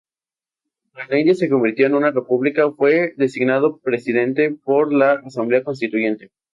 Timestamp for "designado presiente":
3.17-4.49